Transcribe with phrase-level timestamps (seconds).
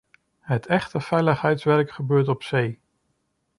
[0.39, 2.79] Het echte veiligheidswerk gebeurt op zee.